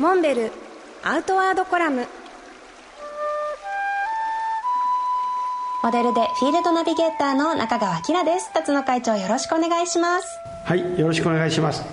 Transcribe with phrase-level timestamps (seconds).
[0.00, 0.50] モンベル
[1.04, 2.06] アウトワードコラム。
[5.82, 8.50] モデルでフィールドナビゲーターの中川明です。
[8.54, 10.26] 辰野会長よろしくお願いします。
[10.64, 11.84] はいよろしくお願いします。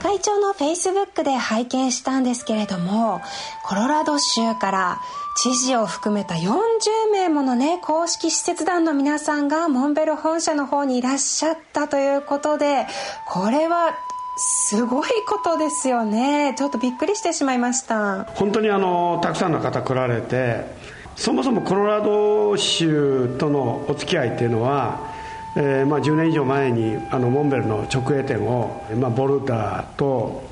[0.00, 3.20] 会長のフェイスブックで拝見したんですけれども
[3.64, 5.00] コロラド州から
[5.42, 12.86] 知事を含めた40名ものね公式施設団の皆さんがモンベル本社の方にいらっしゃったということで
[13.26, 13.96] これは
[14.36, 16.54] すごいことですよね。
[16.56, 18.24] ちょっとびっくりしてしまいました。
[18.34, 20.66] 本当にあのたくさんの方来られて
[21.16, 25.16] そもそもコロラド州とのお付き合いっていうのは
[25.58, 30.42] えーまあ、10年以上前にあのモンベルの直営店を、まあ、ボルダーと、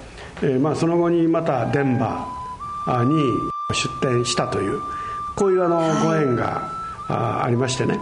[0.43, 3.15] えーまあ、その後にまたデンバーに
[3.75, 4.81] 出店したという
[5.37, 6.73] こういうあのご縁が、
[7.09, 7.99] あありましてね、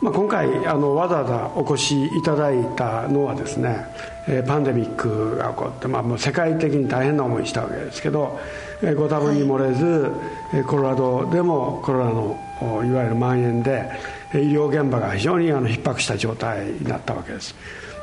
[0.00, 3.86] まあ、今回あのわざわざお越しいただいたのはですね、
[4.28, 8.38] えー、パンデミックが起こって、まあ、もう世界的に大変な思いしたわけですけど、
[8.82, 12.38] えー、ご多分に漏れず、はい、コロラドでもコロナの
[12.84, 13.90] いわゆる蔓延で
[14.34, 17.54] 医療現場が非常にあの逼迫した状態になったわけです、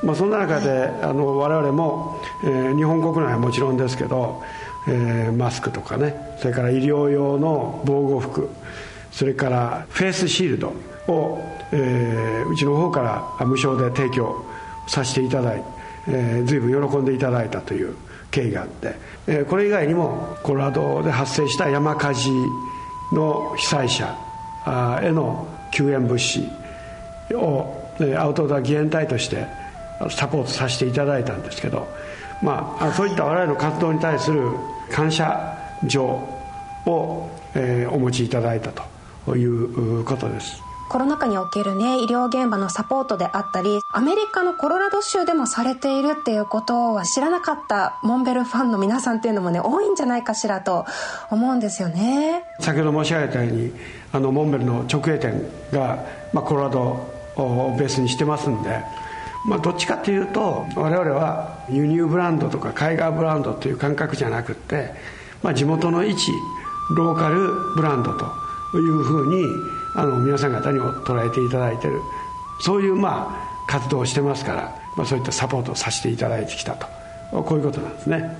[0.03, 4.43] まあ、そんな中であの我々も、えー、日本国内はもちろんですけど、
[4.87, 8.49] えー、マスクとかねそれから医療用の防護服
[9.11, 10.73] それからフェイスシールド
[11.07, 11.39] を、
[11.71, 13.01] えー、うちの方か
[13.39, 14.43] ら無償で提供
[14.87, 15.65] させていただいて、
[16.07, 17.95] えー、随分喜んでいただいたという
[18.31, 18.95] 経緯があって、
[19.27, 22.31] えー、これ以外にもコロラドで発生した山火事
[23.11, 24.17] の被災者
[25.03, 26.47] への救援物資
[27.33, 27.81] を
[28.17, 29.45] アウトドア義援隊として
[30.09, 31.87] サポートさせていただいたんですけど、
[32.41, 34.49] まあ、そういった我々の活動に対する
[34.91, 36.03] 感謝状
[36.85, 38.83] を、えー、お持ちいただいたと。
[39.27, 40.61] いうことです。
[40.91, 50.85] コロナ禍におけるね医療現場のサポートであったりアメリカのコロラド州でもされているっていうことは知らなかったモンベルファンの皆さんっていうのもね多いんじゃないかしらと
[51.29, 52.43] 思うんですよね。
[52.59, 53.71] 先ほど申し上げたように
[54.11, 56.81] あのモンベルの直営店が、まあ、コロラド
[57.37, 58.83] をベースにしてますんで、
[59.47, 64.93] まあ、どっちかっていうと我々は輸入ブランドとか海外ブランドという感覚じゃなくって、
[65.41, 66.33] まあ、地元の一
[66.97, 68.11] ローカルブランド
[68.71, 69.45] というふうに
[69.95, 72.01] あの皆さん方にも捉えていただいてる。
[72.61, 76.87] そういうまあ活動をしてますから、まあ、そういったサポートをさせていただいてきたと。
[77.31, 78.37] こういうことなんですね。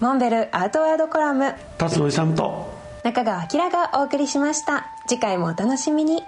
[0.00, 1.54] モンベルアートワードコラム。
[1.78, 2.74] 辰野勇と。
[3.02, 4.88] 中川明がお送りしました。
[5.06, 6.22] 次回もお楽しみに